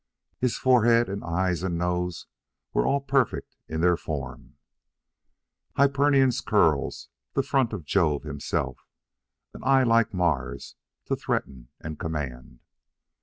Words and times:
His 0.39 0.57
forehead, 0.57 1.09
and 1.09 1.23
eyes, 1.23 1.61
and 1.61 1.77
nose 1.77 2.25
were 2.73 2.87
all 2.87 3.01
perfect 3.01 3.55
in 3.67 3.81
their 3.81 3.95
form 3.95 4.55
"Hyperion's 5.75 6.41
curls; 6.41 7.09
the 7.33 7.43
front 7.43 7.71
of 7.71 7.85
Jove 7.85 8.23
himself; 8.23 8.87
An 9.53 9.63
eye 9.63 9.83
like 9.83 10.11
Mars, 10.11 10.75
to 11.05 11.15
threaten 11.15 11.67
and 11.79 11.99
command." 11.99 12.61